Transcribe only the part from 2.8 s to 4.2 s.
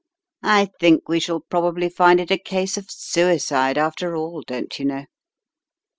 suicide after